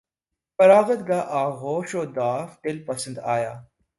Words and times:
فراغت 0.57 1.01
گاہ 1.09 1.25
آغوش 1.43 1.89
وداع 1.95 2.39
دل 2.63 2.77
پسند 2.87 3.17
آیا 3.35 3.53